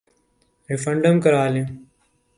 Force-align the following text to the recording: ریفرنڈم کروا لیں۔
ریفرنڈم 0.69 1.15
کروا 1.23 1.45
لیں۔ 1.53 1.67